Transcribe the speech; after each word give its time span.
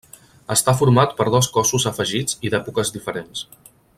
Està 0.53 0.73
format 0.79 1.13
per 1.19 1.27
dos 1.35 1.51
cossos 1.59 1.85
afegits 1.93 2.39
i 2.49 2.53
d'èpoques 2.55 2.95
diferents. 2.97 3.49